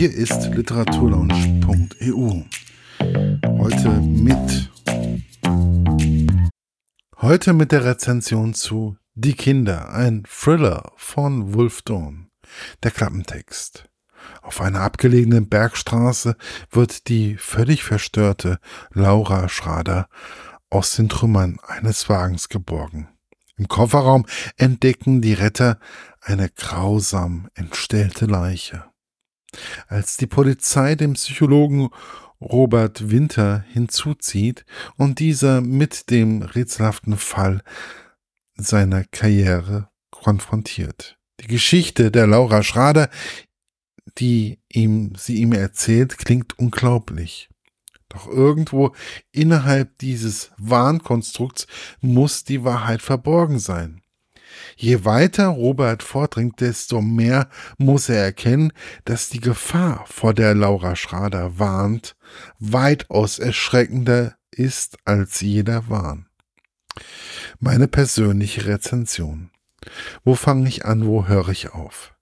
[0.00, 2.44] Hier ist literaturlaunch.eu.
[3.58, 4.70] Heute mit
[7.20, 12.30] heute mit der Rezension zu Die Kinder, ein Thriller von Wolf Dawn.
[12.82, 13.90] Der Klappentext.
[14.40, 16.34] Auf einer abgelegenen Bergstraße
[16.70, 18.58] wird die völlig verstörte
[18.94, 20.08] Laura Schrader
[20.70, 23.10] aus den Trümmern eines Wagens geborgen.
[23.58, 24.24] Im Kofferraum
[24.56, 25.78] entdecken die Retter
[26.22, 28.89] eine grausam entstellte Leiche.
[29.88, 31.90] Als die Polizei dem Psychologen
[32.40, 34.64] Robert Winter hinzuzieht
[34.96, 37.62] und dieser mit dem rätselhaften Fall
[38.54, 41.18] seiner Karriere konfrontiert.
[41.40, 43.10] Die Geschichte der Laura Schrader,
[44.18, 47.48] die ihm, sie ihm erzählt, klingt unglaublich.
[48.08, 48.94] Doch irgendwo
[49.30, 51.66] innerhalb dieses Wahnkonstrukts
[52.00, 54.02] muss die Wahrheit verborgen sein.
[54.76, 58.72] Je weiter Robert vordringt, desto mehr muss er erkennen,
[59.04, 62.16] dass die Gefahr, vor der Laura Schrader warnt,
[62.58, 66.26] weitaus erschreckender ist als jeder Wahn.
[67.58, 69.50] Meine persönliche Rezension.
[70.24, 72.14] Wo fange ich an, wo höre ich auf?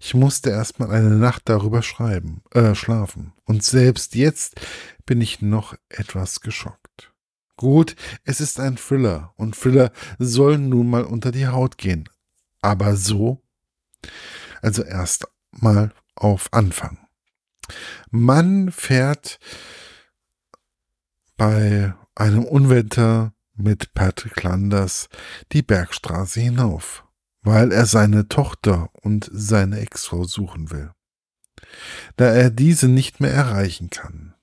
[0.00, 3.32] Ich musste erstmal eine Nacht darüber schreiben, äh, schlafen.
[3.44, 4.60] Und selbst jetzt
[5.06, 6.81] bin ich noch etwas geschockt.
[7.56, 12.08] Gut, es ist ein Thriller und Thriller sollen nun mal unter die Haut gehen.
[12.60, 13.42] Aber so?
[14.62, 16.98] Also erst mal auf Anfang.
[18.10, 19.38] Man fährt
[21.36, 25.08] bei einem Unwetter mit Patrick Landers
[25.52, 27.04] die Bergstraße hinauf
[27.42, 30.92] weil er seine Tochter und seine Ex-Frau suchen will,
[32.16, 34.34] da er diese nicht mehr erreichen kann.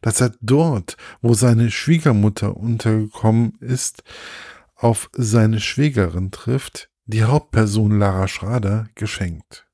[0.00, 4.02] Dass er dort, wo seine Schwiegermutter untergekommen ist,
[4.74, 9.66] auf seine Schwägerin trifft, die Hauptperson Lara Schrader, geschenkt.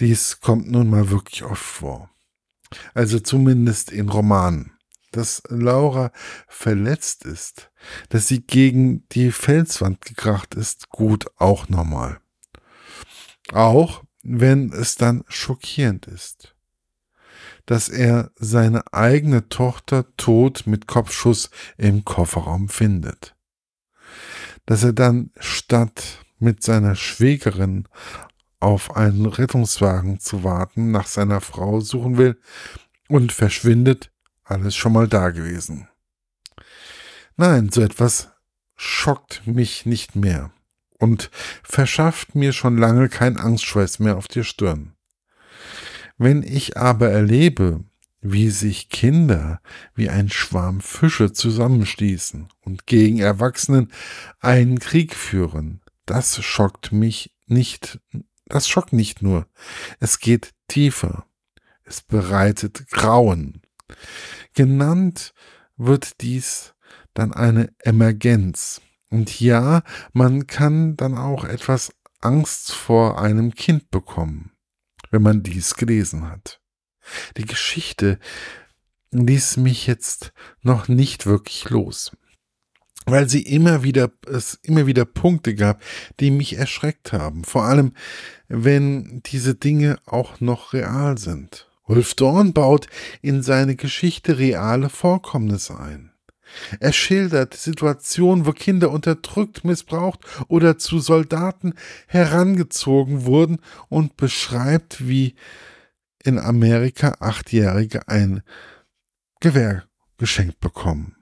[0.00, 2.10] Dies kommt nun mal wirklich oft vor.
[2.94, 4.74] Also zumindest in Romanen
[5.14, 6.10] dass Laura
[6.48, 7.70] verletzt ist,
[8.08, 12.20] dass sie gegen die Felswand gekracht ist, gut auch normal.
[13.52, 16.53] Auch wenn es dann schockierend ist,
[17.66, 23.34] dass er seine eigene Tochter tot mit Kopfschuss im Kofferraum findet.
[24.66, 27.88] Dass er dann statt mit seiner Schwägerin
[28.60, 32.40] auf einen Rettungswagen zu warten, nach seiner Frau suchen will
[33.08, 34.10] und verschwindet,
[34.42, 35.88] alles schon mal da gewesen.
[37.36, 38.30] Nein, so etwas
[38.76, 40.52] schockt mich nicht mehr
[40.98, 41.30] und
[41.62, 44.93] verschafft mir schon lange kein Angstschweiß mehr auf der Stirn.
[46.16, 47.84] Wenn ich aber erlebe,
[48.20, 49.60] wie sich Kinder
[49.94, 53.92] wie ein Schwarm Fische zusammenstießen und gegen Erwachsenen
[54.40, 58.00] einen Krieg führen, das schockt mich nicht,
[58.46, 59.46] das schockt nicht nur,
[60.00, 61.26] es geht tiefer,
[61.84, 63.60] es bereitet Grauen.
[64.54, 65.34] Genannt
[65.76, 66.74] wird dies
[67.12, 68.80] dann eine Emergenz.
[69.10, 69.82] Und ja,
[70.12, 74.50] man kann dann auch etwas Angst vor einem Kind bekommen,
[75.14, 76.60] wenn man dies gelesen hat.
[77.36, 78.18] Die Geschichte
[79.12, 82.16] ließ mich jetzt noch nicht wirklich los,
[83.06, 85.80] weil sie immer wieder, es immer wieder Punkte gab,
[86.18, 87.44] die mich erschreckt haben.
[87.44, 87.92] Vor allem,
[88.48, 91.70] wenn diese Dinge auch noch real sind.
[91.86, 92.88] Wolf Dorn baut
[93.22, 96.10] in seine Geschichte reale Vorkommnisse ein.
[96.80, 101.74] Er schildert Situationen, wo Kinder unterdrückt, missbraucht oder zu Soldaten
[102.06, 105.34] herangezogen wurden und beschreibt, wie
[106.22, 108.42] in Amerika Achtjährige ein
[109.40, 109.84] Gewehr
[110.16, 111.16] geschenkt bekommen.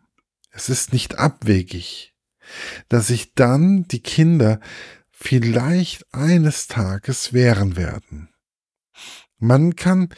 [0.51, 2.15] Es ist nicht abwegig,
[2.89, 4.61] dass sich dann die Kinder
[5.11, 8.29] vielleicht eines Tages wehren werden.
[9.39, 10.11] Man kann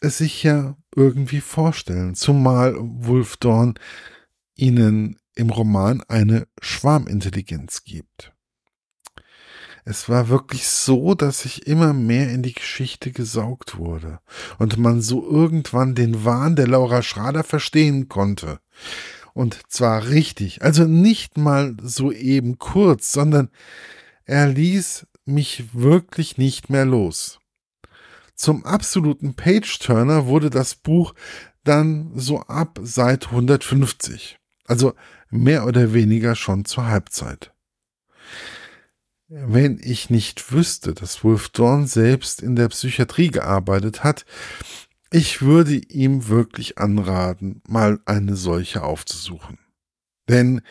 [0.00, 3.74] es sich ja irgendwie vorstellen, zumal Wolf Dorn
[4.54, 8.32] ihnen im Roman eine Schwarmintelligenz gibt.
[9.84, 14.20] Es war wirklich so, dass ich immer mehr in die Geschichte gesaugt wurde
[14.58, 18.60] und man so irgendwann den Wahn der Laura Schrader verstehen konnte.
[19.32, 23.48] Und zwar richtig, also nicht mal so eben kurz, sondern
[24.24, 27.39] er ließ mich wirklich nicht mehr los.
[28.40, 31.14] Zum absoluten Page-Turner wurde das Buch
[31.62, 34.38] dann so ab seit 150.
[34.64, 34.94] Also
[35.28, 37.52] mehr oder weniger schon zur Halbzeit.
[39.28, 44.24] Wenn ich nicht wüsste, dass Wolf Dorn selbst in der Psychiatrie gearbeitet hat,
[45.12, 49.58] ich würde ihm wirklich anraten, mal eine solche aufzusuchen.
[50.30, 50.62] Denn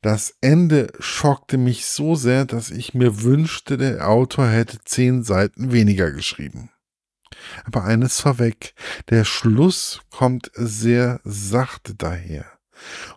[0.00, 5.72] das Ende schockte mich so sehr, dass ich mir wünschte, der Autor hätte zehn Seiten
[5.72, 6.70] weniger geschrieben.
[7.64, 8.74] Aber eines vorweg,
[9.10, 12.46] der Schluss kommt sehr sachte daher.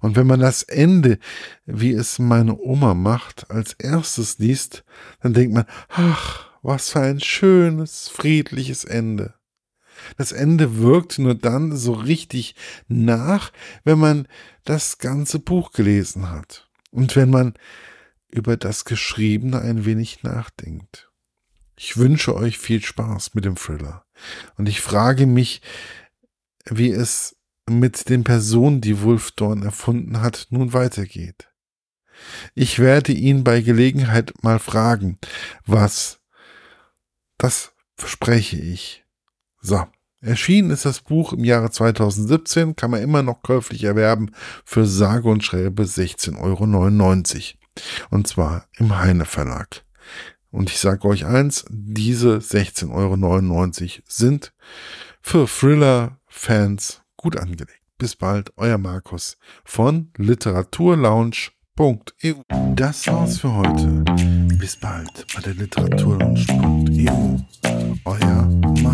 [0.02, 1.19] Und wenn man das Ende,
[1.66, 4.84] wie es meine Oma macht, als erstes liest,
[5.22, 9.34] dann denkt man, ach, was für ein schönes, friedliches Ende.
[10.18, 12.56] Das Ende wirkt nur dann so richtig
[12.88, 13.52] nach,
[13.84, 14.28] wenn man
[14.63, 17.54] das ganze Buch gelesen hat und wenn man
[18.30, 21.10] über das Geschriebene ein wenig nachdenkt.
[21.75, 24.06] Ich wünsche euch viel Spaß mit dem Thriller
[24.58, 25.62] und ich frage mich,
[26.66, 27.36] wie es
[27.69, 31.50] mit den Personen, die Wolfdorn erfunden hat, nun weitergeht.
[32.56, 35.19] Ich werde ihn bei Gelegenheit mal fragen,
[35.66, 36.19] was.
[37.38, 39.06] Das verspreche ich.
[39.62, 39.86] So.
[40.20, 44.31] Erschienen ist das Buch im Jahre 2017, kann man immer noch käuflich erwerben
[44.66, 47.58] für sage und schreibe 16,99 Euro.
[48.10, 49.84] Und zwar im Heine Verlag.
[50.52, 53.72] Und ich sage euch eins, diese 16,99 Euro
[54.08, 54.54] sind
[55.22, 57.82] für Thriller-Fans gut angelegt.
[57.98, 62.36] Bis bald, euer Markus von literaturlounge.eu.
[62.76, 64.06] Das war's für heute.
[64.60, 67.40] Bis bald bei der literaturlounge.eu.
[68.06, 68.48] Euer
[68.84, 68.87] Markus.